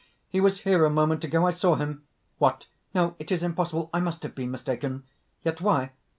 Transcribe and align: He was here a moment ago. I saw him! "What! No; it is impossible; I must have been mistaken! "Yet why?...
He 0.27 0.41
was 0.41 0.61
here 0.61 0.83
a 0.83 0.89
moment 0.89 1.23
ago. 1.23 1.45
I 1.45 1.51
saw 1.51 1.75
him! 1.75 2.01
"What! 2.39 2.65
No; 2.95 3.13
it 3.19 3.31
is 3.31 3.43
impossible; 3.43 3.91
I 3.93 3.99
must 3.99 4.23
have 4.23 4.33
been 4.33 4.49
mistaken! 4.49 5.03
"Yet 5.43 5.61
why?... 5.61 5.91